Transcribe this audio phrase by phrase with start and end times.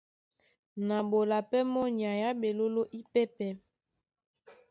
[0.87, 3.51] Na ɓola pɛ́ mɔ́ nyay á ɓeɓoló ípɛ́pɛ̄.